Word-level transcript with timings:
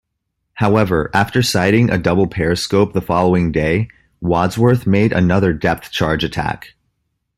However, 0.55 1.11
after 1.13 1.43
sighting 1.43 1.91
a 1.91 1.97
double 1.99 2.25
periscope 2.25 2.93
the 2.93 3.03
following 3.03 3.51
day, 3.51 3.87
"Wadsworth" 4.19 4.87
made 4.87 5.13
another 5.13 5.53
depth-charge 5.53 6.23
attack. 6.23 6.69